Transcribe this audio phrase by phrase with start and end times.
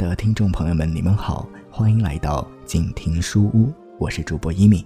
[0.00, 4.82] 的听众朋友们，你们好，欢迎来到静听书屋，我是主播一米。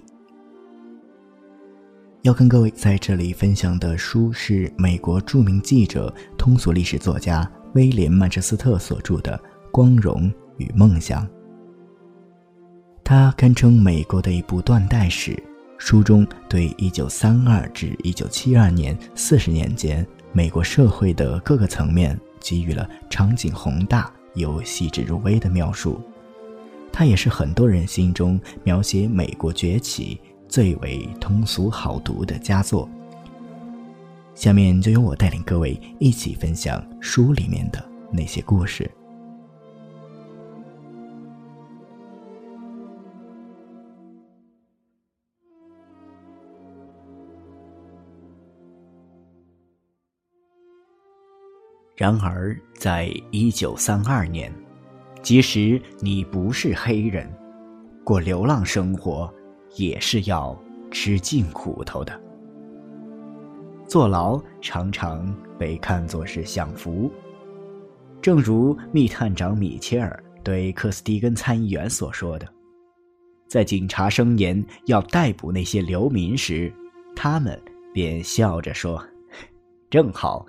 [2.23, 9.37] 要跟各位在这里分享的书是美国著名记者、通俗历史作家威廉·曼彻斯特所著的
[9.71, 11.25] 《光荣与梦想》。
[13.01, 15.41] 它堪称美国的一部断代史，
[15.77, 24.11] 书中对1932至1972年四十年间美国社会的各个层面给予了场景宏大。
[24.35, 25.99] 有细致入微的描述，
[26.91, 32.87] 它也是很多人心中描写美国崛起最为通俗好读的佳作。
[34.35, 38.89] 下面就由我带领各位一起分享书里面的那些故事。
[51.95, 54.53] 然而，在一九三二年，
[55.21, 57.25] 即使你不是黑人，
[58.03, 59.33] 过流浪生活
[59.77, 60.53] 也是要
[60.91, 62.21] 吃尽苦头的。
[63.87, 67.09] 坐牢常常被看作是享福，
[68.21, 72.45] 正如密探长米切尔对克斯蒂根参议员所说的
[73.47, 76.73] ：“在警察声言要逮捕那些流民时，
[77.15, 77.57] 他们
[77.93, 79.01] 便笑着说
[79.89, 80.45] ：‘正好。’”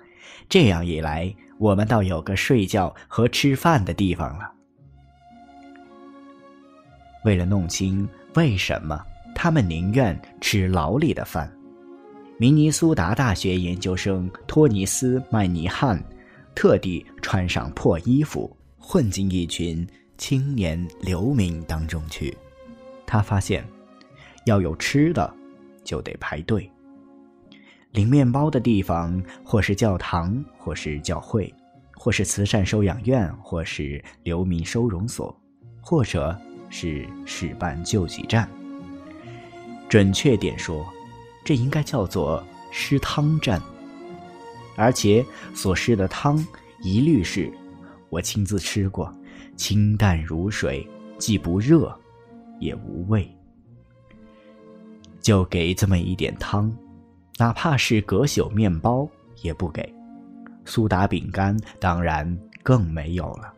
[0.49, 4.51] 这样一来，我们倒有个睡觉和吃饭的地方了。
[7.25, 9.03] 为了弄清为什么
[9.35, 11.51] 他们宁愿吃牢里的饭，
[12.37, 16.01] 明尼苏达大学研究生托尼斯·麦尼汉
[16.55, 19.85] 特地穿上破衣服，混进一群
[20.17, 22.35] 青年流民当中去。
[23.05, 23.67] 他发现，
[24.45, 25.33] 要有吃的，
[25.83, 26.69] 就得排队。
[27.97, 31.51] 领面包的地方，或是教堂，或是教会，
[31.95, 35.35] 或是慈善收养院，或是流民收容所，
[35.81, 38.47] 或者是事办救济站。
[39.89, 40.85] 准确点说，
[41.43, 43.59] 这应该叫做施汤站。
[44.75, 45.25] 而且
[45.55, 46.37] 所施的汤，
[46.83, 47.51] 一律是
[48.09, 49.11] 我亲自吃过，
[49.55, 50.87] 清淡如水，
[51.17, 51.99] 既不热，
[52.59, 53.27] 也无味。
[55.19, 56.71] 就给这么一点汤。
[57.39, 59.07] 哪怕是隔朽面包
[59.43, 59.93] 也不给，
[60.65, 63.53] 苏打饼干当然更没有了。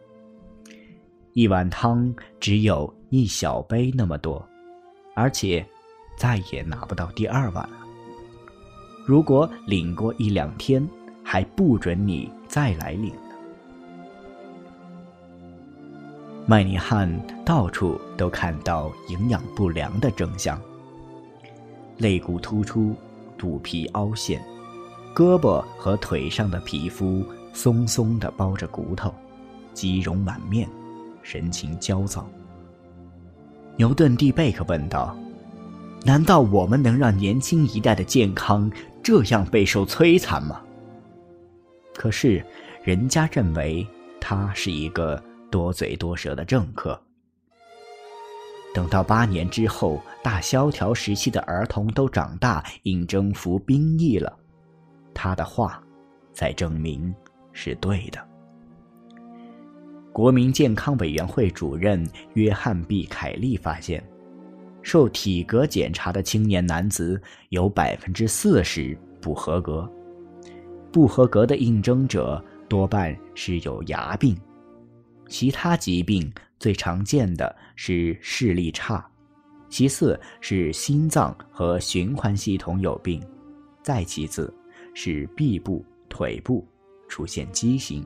[1.32, 4.46] 一碗汤只有一小杯那么多，
[5.16, 5.66] 而且
[6.18, 7.78] 再也拿不到第二碗了。
[9.06, 10.86] 如果领过一两天，
[11.24, 13.36] 还不准你再来领呢。
[16.46, 17.10] 麦尼汉
[17.46, 20.62] 到处都看到营养不良的征象，
[21.98, 22.94] 肋骨突出。
[23.40, 24.40] 肚皮凹陷，
[25.16, 29.12] 胳膊和腿上的皮肤松松的包着骨头，
[29.74, 30.70] 肌肉满面，
[31.24, 32.30] 神情焦躁。
[33.78, 35.18] 牛顿·蒂贝克问道
[36.06, 38.70] ：“难道我们能让年轻一代的健康
[39.02, 40.62] 这样备受摧残吗？”
[41.96, 42.46] 可是，
[42.84, 43.88] 人家认为
[44.20, 47.02] 他是一个多嘴多舌的政客。
[48.74, 54.38] 等到八年之后，大萧条时期的儿童都长大，应征服兵役了，
[55.14, 55.84] 他的话，
[56.34, 57.14] 才证明
[57.52, 58.24] 是对的。
[60.14, 64.04] 国民健康委员会主任约翰·毕凯利发现，
[64.82, 69.90] 受体格检查的青年男子有百分之四十不合格，
[70.92, 74.38] 不合格的应征者多半是有牙病，
[75.28, 76.32] 其他疾病。
[76.60, 79.10] 最常见的是视力差，
[79.70, 83.26] 其次是心脏和循环系统有病，
[83.82, 84.54] 再其次
[84.94, 86.68] 是臂部、腿部
[87.08, 88.06] 出现畸形，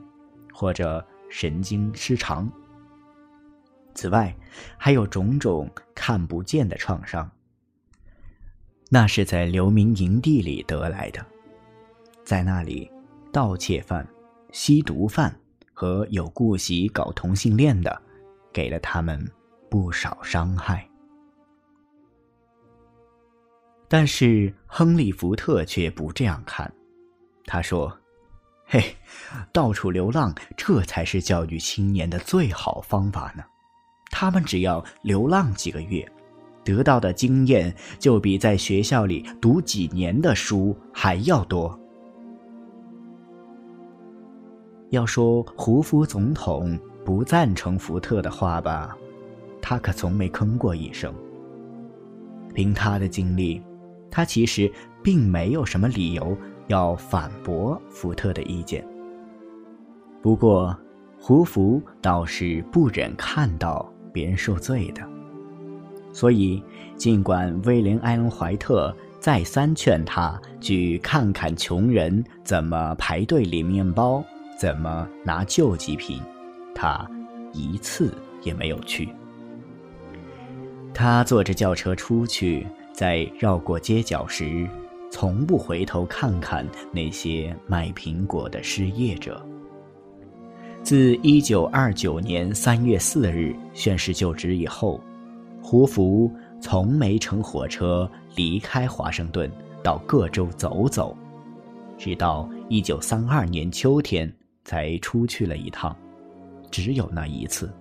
[0.52, 2.50] 或者神经失常。
[3.92, 4.34] 此外，
[4.76, 7.28] 还有种种看不见的创伤，
[8.88, 11.24] 那是在流民营地里得来的，
[12.24, 12.90] 在那里，
[13.32, 14.06] 盗窃犯、
[14.52, 15.34] 吸毒犯
[15.72, 18.02] 和有顾习搞同性恋的。
[18.54, 19.20] 给了他们
[19.68, 20.88] 不少伤害，
[23.88, 26.72] 但是亨利·福特却不这样看。
[27.44, 27.92] 他说
[28.64, 28.80] ：“嘿，
[29.52, 33.42] 到处流浪，这才是教育青年的最好方法呢。
[34.12, 36.08] 他们只要流浪几个月，
[36.62, 41.76] 得到的经验就比在学校里读几年的书还要多。”
[44.90, 46.78] 要说胡夫总统。
[47.04, 48.96] 不赞成福特的话吧，
[49.60, 51.12] 他可从没吭过一声。
[52.54, 53.60] 凭他的经历，
[54.10, 54.70] 他其实
[55.02, 56.36] 并没有什么理由
[56.68, 58.86] 要反驳福特的意见。
[60.22, 60.74] 不过，
[61.18, 65.02] 胡福倒是不忍看到别人受罪的，
[66.12, 66.62] 所以
[66.96, 74.24] 尽管威廉·艾伦·怀特再三劝他去看看穷人怎么排队领面包，
[74.58, 76.20] 怎么拿救济品，
[76.74, 77.08] 他
[77.52, 78.12] 一次
[78.42, 79.08] 也没有去。
[80.92, 84.68] 他坐着轿车出去，在绕过街角时，
[85.10, 89.44] 从不回头看看那些卖苹果的失业者。
[90.82, 95.00] 自一九二九年三月四日宣誓就职以后，
[95.62, 96.30] 胡福
[96.60, 99.50] 从没乘火车离开华盛顿
[99.82, 101.16] 到各州走走，
[101.96, 104.30] 直到一九三二年秋天
[104.62, 105.96] 才出去了一趟，
[106.74, 107.72] 只有那一次。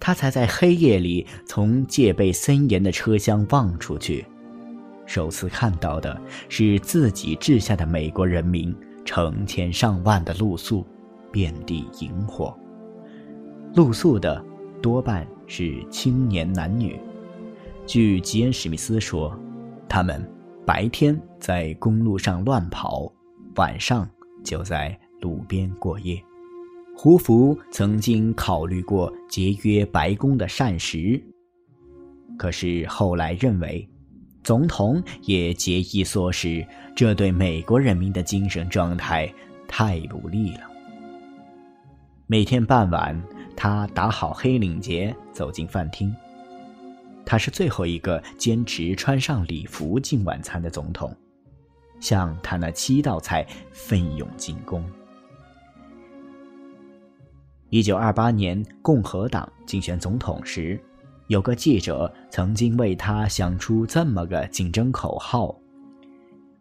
[0.00, 4.26] 他才在黑夜里从戒备森严的车厢望出去，
[5.06, 8.74] 首次看到的是自己治下的美国人民
[9.04, 10.84] 成千上万的露宿。
[11.30, 12.52] 遍地萤火，
[13.76, 14.44] 露宿的
[14.82, 16.98] 多半是青年男女。
[17.86, 19.32] 据吉恩·史密斯说，
[19.88, 20.28] 他们
[20.66, 23.12] 白天在公路上乱跑，
[23.54, 24.10] 晚上
[24.42, 26.20] 就在路边过夜。
[27.02, 31.18] 胡福曾经考虑过节约白宫的膳食，
[32.36, 33.88] 可是后来认为，
[34.44, 36.62] 总统也节衣缩食，
[36.94, 39.26] 这对美国人民的精神状态
[39.66, 40.70] 太不利了。
[42.26, 43.18] 每天傍晚，
[43.56, 46.14] 他打好黑领结，走进饭厅。
[47.24, 51.16] 他是最后一个坚持穿上礼服进晚餐的总统，
[51.98, 54.84] 向他那七道菜奋勇进攻。
[57.70, 60.78] 一九二八年共和党竞选总统时，
[61.28, 65.56] 有个记者曾经为他想出这么个竞争口号：“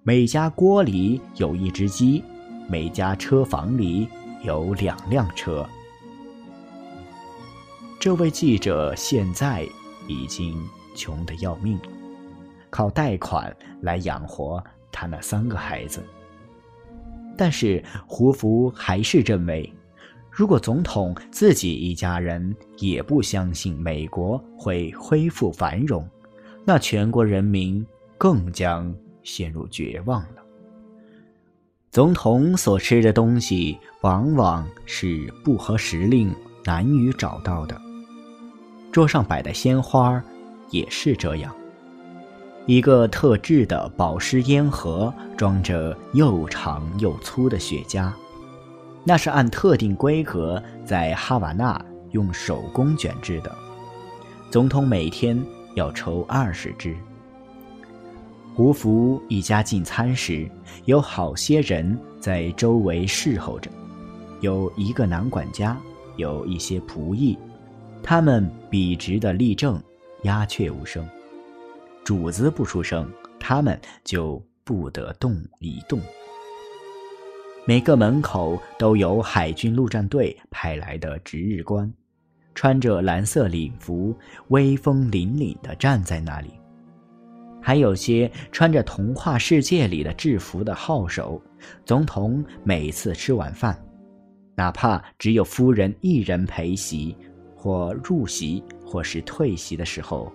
[0.03, 2.23] 每家锅里有一只鸡，
[2.67, 4.07] 每家车房里。”
[4.41, 5.67] 有两辆车。
[7.99, 9.67] 这位记者现在
[10.07, 10.57] 已经
[10.95, 11.77] 穷得要命，
[12.69, 14.63] 靠贷款来养活
[14.93, 16.01] 他那三个孩子。
[17.35, 19.69] 但是胡福还是认为，
[20.39, 26.07] 如果总统自己一家人也不相信美国会恢复繁荣，
[26.63, 27.85] 那全国人民
[28.17, 30.41] 更将陷入绝望了。
[31.91, 36.33] 总统所吃的东西往往是不合时令、
[36.63, 37.77] 难以找到的。
[38.93, 40.23] 桌上摆的鲜花
[40.69, 41.53] 也是这样。
[42.65, 48.09] 一个特制的保湿烟盒装着又长又粗的雪茄，
[49.03, 51.79] 那是按特定规格在哈瓦那
[52.11, 53.55] 用手工卷制的。
[54.51, 55.41] 总统每天
[55.75, 56.95] 要抽二十支。
[58.55, 60.49] 胡福一家进餐时，
[60.85, 63.71] 有好些人在周围侍候着，
[64.41, 65.77] 有一个男管家，
[66.17, 67.37] 有一些仆役，
[68.03, 69.81] 他们笔直的立正，
[70.23, 71.07] 鸦雀无声。
[72.03, 73.09] 主子不出声，
[73.39, 76.01] 他们就不得动一动。
[77.65, 81.91] 每个门口都有海军陆战队派来的值日官，
[82.55, 84.15] 穿着蓝色礼服，
[84.47, 86.49] 威风凛凛地站在那里。
[87.61, 91.39] 还有些穿着童话世界里的制服的号手，
[91.85, 93.77] 总统每次吃完饭，
[94.55, 97.15] 哪怕只有夫人一人陪席，
[97.55, 100.31] 或入席，或是退席的时候，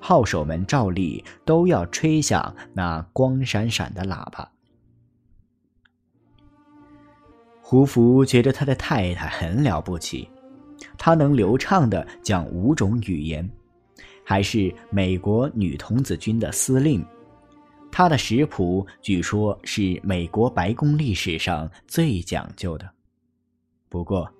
[0.00, 4.50] 号手们照例都要吹响那光闪闪的喇叭。
[7.74, 10.30] 胡福觉得他的太太很了不起，
[10.96, 13.50] 他能流畅的讲五种语言。
[14.24, 17.04] 还是美国女童子军的司令，
[17.90, 22.88] 他的食谱据说是美国白宫历史上最讲究的。
[23.88, 24.32] 不过，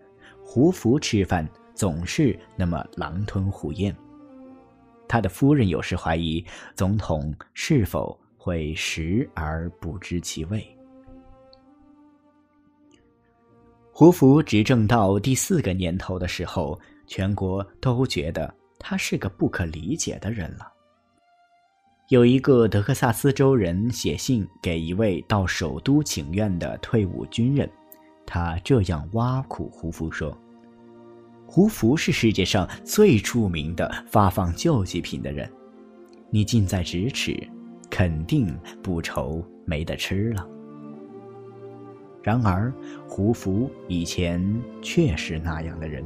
[0.45, 3.93] 胡福吃饭总是那么狼吞虎咽，
[5.09, 10.65] 他的夫人有时怀疑总统是否会食而不知其味。
[13.97, 18.53] 胡服执政到第四个年头的时候，全国都觉得。
[18.77, 20.71] 他是个不可理解的人了。
[22.09, 27.71] 有一个德克萨斯州人写信给一位到首都请愿的退伍军人，
[28.27, 30.37] 他这样挖苦胡服说
[31.47, 35.51] ：“胡福是世界上最著名的发放救济品的人，
[36.29, 37.35] 你近在咫尺，
[37.89, 40.47] 肯定不愁没得吃了。”
[42.25, 42.73] 然而，
[43.07, 44.43] 胡福以前
[44.81, 46.03] 确是那样的人。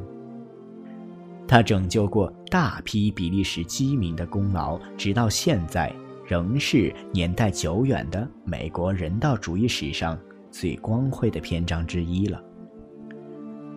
[1.46, 5.94] 他拯救过大批比利时饥民的功劳，直到现在
[6.26, 10.18] 仍是年代久远的美国人道主义史上
[10.50, 12.42] 最光辉的篇章之一了。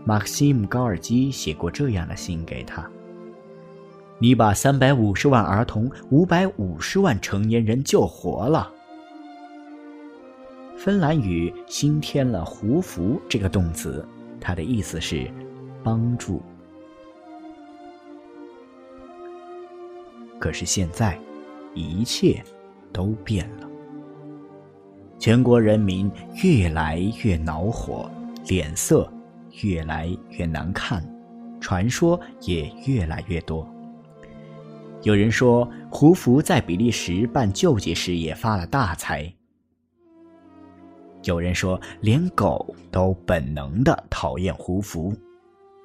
[0.04, 2.90] 马克西姆·高尔基写过这样的信给他
[4.18, 8.74] ：“你把三百五十万儿童、五百五十万成年人救活了。”
[10.84, 14.04] 芬兰语新添了“胡服”这个动词，
[14.40, 15.32] 它的意思是
[15.84, 16.42] 帮助。
[20.40, 21.20] 可是现在，
[21.76, 22.44] 一切
[22.92, 23.70] 都变了。
[25.20, 26.12] 全国人民
[26.44, 28.10] 越来越恼火，
[28.48, 29.08] 脸色
[29.62, 31.08] 越来越难看，
[31.60, 33.70] 传说也越来越多。
[35.04, 39.32] 有人说，胡佛在比利时办救济时也发了大财。
[41.24, 45.14] 有人说，连狗都本能的讨厌胡佛；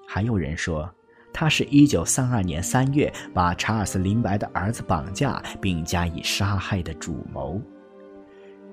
[0.09, 0.89] 还有人说，
[1.33, 7.61] 他是一九三二年三月把查尔斯·林白的儿子绑架并加以杀害的主谋。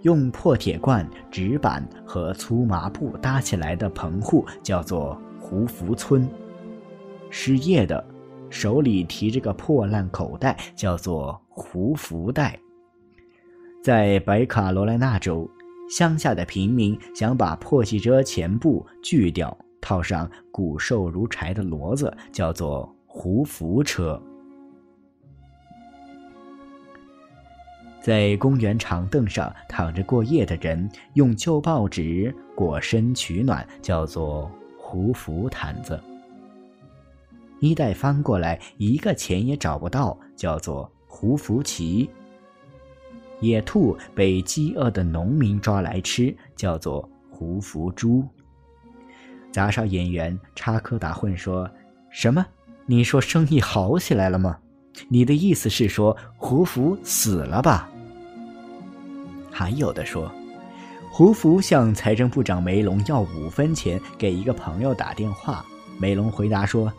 [0.03, 6.25] 用破铁罐、纸板和粗麻布搭起来的棚户叫做胡福村。
[7.29, 8.05] 失业的，
[8.49, 12.57] 手里提着个破烂口袋叫做胡福袋。
[13.83, 15.49] 在北卡罗来纳州。
[15.95, 24.19] 乡下的平民想把破汽车前部锯掉，套上骨瘦如柴的骡子，叫做胡福车。
[28.01, 36.01] 在公园长凳上躺着过夜的人，用旧报纸裹身取暖，叫做胡福毯子。
[37.59, 42.09] 衣袋翻过来，一个钱也找不到，叫做胡福旗。
[43.43, 48.25] 野兔被饥饿的农民抓来吃，叫做胡福猪。
[49.51, 51.69] 杂耍演员插科打诨说
[52.09, 52.45] ：“什么？
[52.85, 54.57] 你说生意好起来了吗？
[55.09, 57.89] 你的意思是说胡福死了吧？”
[59.51, 60.31] 还有的说，
[61.11, 65.65] 胡福向财政部长梅隆要五分钱，给一个朋友打电话。
[65.99, 66.91] 梅隆回答说：“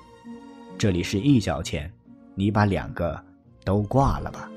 [0.78, 1.92] 这里是一角钱，
[2.34, 3.20] 你把两个
[3.64, 4.48] 都挂了吧。”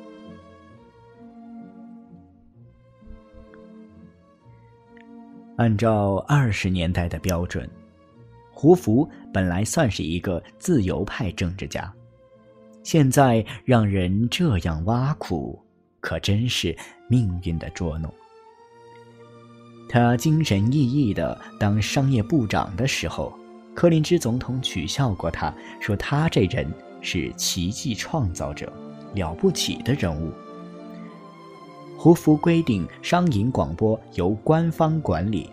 [5.57, 7.69] 按照二十年代的标准，
[8.51, 11.91] 胡福本来算是一个自由派政治家，
[12.83, 15.59] 现在让人这样挖苦，
[15.99, 16.75] 可真是
[17.07, 18.13] 命运的捉弄。
[19.89, 23.33] 他精神奕奕的当商业部长的时候，
[23.73, 26.67] 柯林芝总统取笑过他，说他这人
[27.01, 28.71] 是奇迹创造者，
[29.15, 30.31] 了不起的人物。
[31.97, 35.49] 胡服规定，商营广播由官方管理，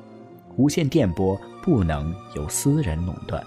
[0.57, 3.43] 无线电波不能由私人垄断。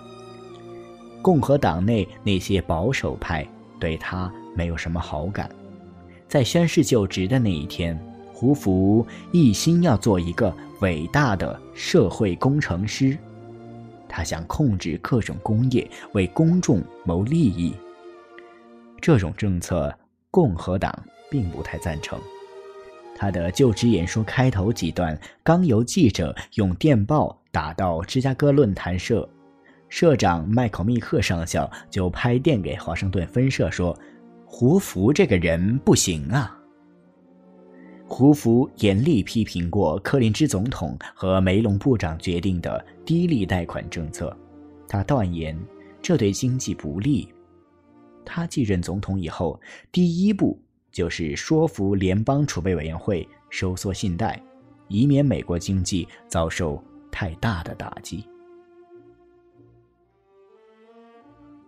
[1.22, 3.48] 共和党内那些保守派
[3.80, 5.50] 对他没有什么好感。
[6.28, 7.98] 在宣誓就职的那一天，
[8.34, 13.16] 胡福一心要做一个伟大的社会工程师，
[14.10, 17.74] 他想控制各种工业，为公众谋利益。
[19.00, 19.96] 这种政策，
[20.32, 20.92] 共和党
[21.30, 22.20] 并不太赞成。
[23.20, 29.28] 他的就职演说开头几段刚由记者用电报打到芝加哥论坛社，
[29.90, 33.98] 社长麦考密克上校就拍电给华盛顿分社说
[34.46, 36.56] ：“胡福这个人不行啊。”
[38.06, 44.38] 胡福严厉批评过柯林芝总统和梅隆部长决定的低利贷款政策，
[44.88, 45.58] 他断言
[46.04, 47.28] 这对经济不利。
[48.24, 49.60] 他继任总统以后，
[49.92, 50.62] 第一步。
[50.98, 54.44] 就是说服联邦储备委员会收缩信贷，
[54.88, 58.28] 以免美国经济遭受太大的打击。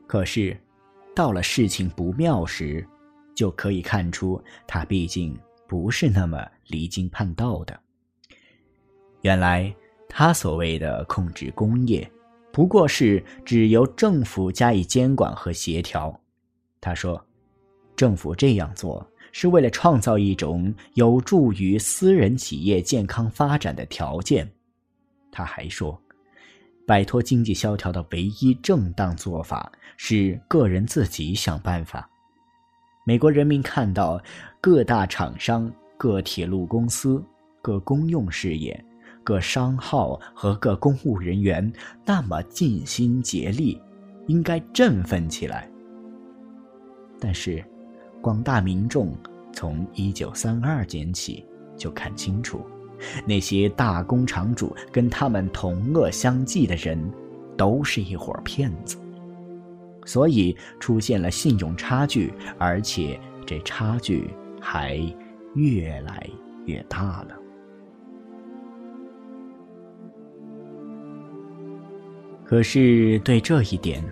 [0.08, 0.60] 可是，
[1.16, 2.84] 到了事情不妙时，
[3.36, 7.80] 就可以看出他毕竟不是那么离经叛道的。
[9.22, 9.72] 原来，
[10.08, 12.12] 他所谓的控制工业，
[12.52, 16.20] 不过是只由政府加以监管和协调。
[16.82, 17.24] 他说
[17.96, 24.50] ：“政府这样做。”是为了创造一种有助于私人企业健康发展的条件。
[25.32, 26.00] 他还说，
[26.86, 32.10] 摆脱经济萧条的唯一正当做法是个人自己想办法。
[33.06, 34.22] 美国人民看到
[34.60, 37.24] 各大厂商、各铁路公司、
[37.62, 38.84] 各公用事业、
[39.24, 41.72] 各商号和各公务人员
[42.06, 43.82] 那么尽心竭力，
[44.28, 45.70] 应该振奋起来。
[47.20, 47.64] 但是。
[48.22, 49.16] 广大民众
[49.54, 51.46] 从一九三二年起
[51.78, 52.62] 就看清楚，
[53.26, 57.00] 那些大工厂主跟他们同恶相济的人，
[57.58, 58.98] 都是一伙骗子。
[60.06, 64.98] 所以出现了信用差距，而且这差距还
[65.56, 66.30] 越来
[66.66, 67.38] 越大了。
[72.44, 74.04] 可是对这一点，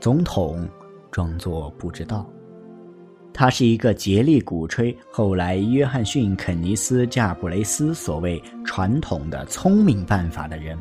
[0.00, 0.68] 总统
[1.12, 2.28] 装作不知道。
[3.36, 10.78] 他是一个竭力鼓吹后来约翰逊·肯尼斯·加布雷斯所谓传统的聪明办法的人。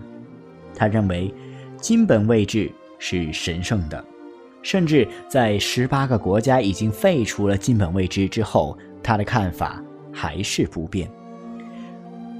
[0.76, 1.34] 他认为，
[1.82, 4.06] 金本位制是神圣的，
[4.62, 11.10] 甚至在十八个国家已经废除了金本位制之后，他的看法还是不变。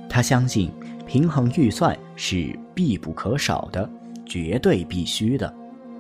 [0.08, 0.72] 他相信，
[1.08, 3.90] 平衡预算是必不可少的、
[4.28, 5.52] 绝对必须的，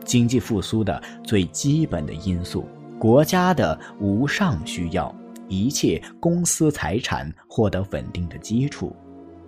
[0.05, 2.67] 经济复苏的最基本的因素。
[3.03, 5.13] 国家的无上需要，
[5.49, 8.95] 一切公司财产获得稳定的基础。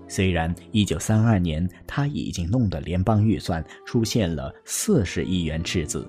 [0.10, 6.06] 虽然1932年他已经弄得联邦预算出现了40亿元赤字，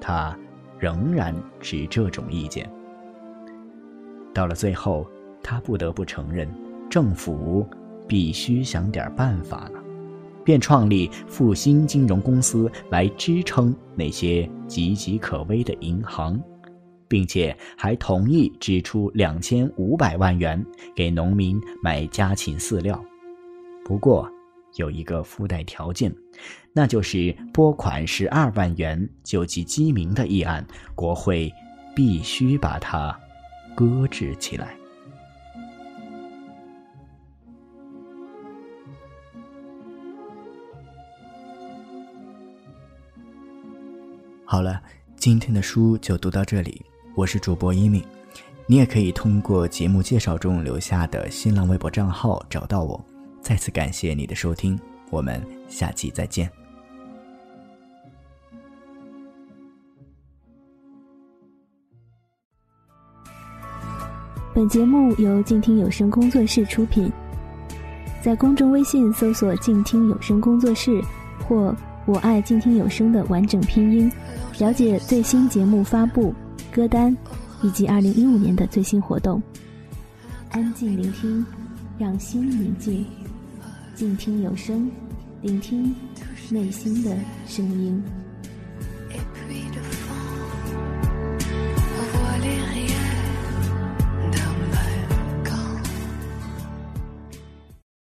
[0.00, 0.38] 他
[0.78, 2.70] 仍然持这种意见。
[4.32, 5.10] 到了最后，
[5.42, 6.48] 他不得不承认，
[6.88, 7.68] 政府
[8.06, 9.82] 必须想点办法了，
[10.44, 16.40] 便创立复兴金融公司来支撑那些岌岌可危的银行。
[17.08, 23.02] 并且还同意支出两千五百万元给农民买家禽饲料，
[23.84, 24.30] 不过
[24.74, 26.14] 有一个附带条件，
[26.72, 31.52] 那就是拨款十二万元救济饥民的议案，国会
[31.94, 33.18] 必须把它
[33.74, 34.76] 搁置起来。
[44.44, 44.80] 好了，
[45.16, 46.80] 今天的书就读到这里。
[47.16, 48.04] 我是主播一米，
[48.66, 53.02] 你也可以通过节目介绍中留下的新浪微博账号找到我。
[53.40, 56.46] 再次感谢你的收听，我们下期再见。
[64.52, 67.10] 本节目由静听有声工作室出品，
[68.20, 71.02] 在公众微信搜索“静听有声工作室”
[71.48, 74.12] 或“我爱静听有声”的完整拼音，
[74.58, 76.34] 了解最新节目发布。
[76.76, 77.16] 歌单，
[77.62, 79.42] 以及二零一五年的最新活动。
[80.50, 81.42] 安静聆听，
[81.98, 83.02] 让心宁静，
[83.94, 84.90] 静听有声，
[85.40, 85.94] 聆听
[86.50, 88.04] 内心的声音。